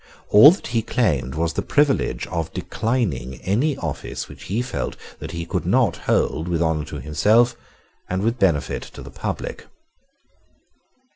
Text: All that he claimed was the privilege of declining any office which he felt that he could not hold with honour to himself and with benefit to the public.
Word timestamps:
All 0.29 0.49
that 0.49 0.65
he 0.65 0.81
claimed 0.81 1.35
was 1.35 1.53
the 1.53 1.61
privilege 1.61 2.25
of 2.25 2.51
declining 2.53 3.39
any 3.41 3.77
office 3.77 4.27
which 4.27 4.45
he 4.45 4.63
felt 4.63 4.97
that 5.19 5.29
he 5.29 5.45
could 5.45 5.63
not 5.63 5.95
hold 5.97 6.47
with 6.47 6.59
honour 6.59 6.85
to 6.85 6.99
himself 6.99 7.55
and 8.09 8.23
with 8.23 8.39
benefit 8.39 8.81
to 8.95 9.03
the 9.03 9.11
public. 9.11 9.67